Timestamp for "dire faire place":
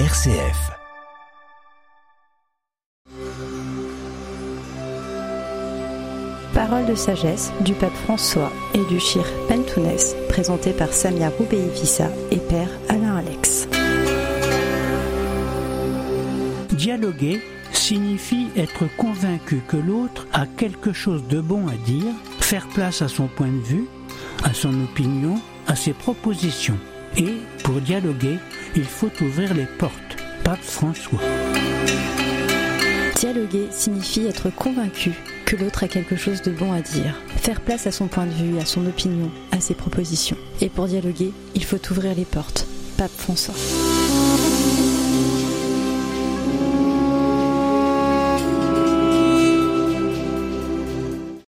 21.86-23.00, 36.80-37.86